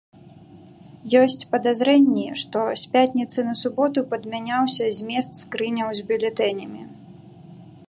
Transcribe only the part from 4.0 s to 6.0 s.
падмяняўся змест скрыняў